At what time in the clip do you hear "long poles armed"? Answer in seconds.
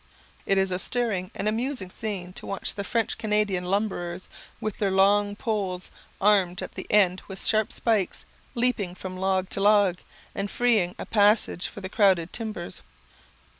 4.89-6.63